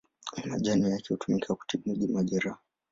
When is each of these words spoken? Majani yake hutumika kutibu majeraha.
Majani 0.49 0.91
yake 0.91 1.13
hutumika 1.13 1.55
kutibu 1.55 2.07
majeraha. 2.13 2.59